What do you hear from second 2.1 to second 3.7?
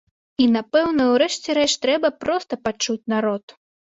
проста пачуць народ.